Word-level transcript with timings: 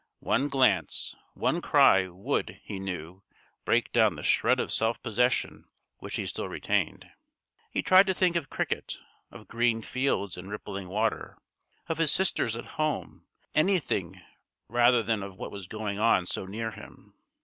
One 0.21 0.47
glance, 0.47 1.15
one 1.35 1.61
cry, 1.61 2.07
would, 2.07 2.59
he 2.63 2.79
knew, 2.79 3.21
break 3.65 3.91
down 3.91 4.15
the 4.15 4.23
shred 4.23 4.59
of 4.59 4.71
self 4.73 4.99
possession 5.03 5.65
which 5.99 6.15
he 6.15 6.25
still 6.25 6.49
retained. 6.49 7.07
He 7.69 7.83
tried 7.83 8.07
to 8.07 8.15
think 8.15 8.35
of 8.35 8.49
cricket, 8.49 8.95
of 9.29 9.47
green 9.47 9.83
fields 9.83 10.37
and 10.39 10.49
rippling 10.49 10.87
water, 10.87 11.37
of 11.87 11.99
his 11.99 12.11
sisters 12.11 12.55
at 12.55 12.65
home 12.81 13.27
of 13.43 13.49
anything 13.53 14.19
rather 14.67 15.03
than 15.03 15.21
of 15.21 15.35
what 15.37 15.51
was 15.51 15.67
going 15.67 15.99
on 15.99 16.25
so 16.25 16.47
near 16.47 16.71
him. 16.71 17.13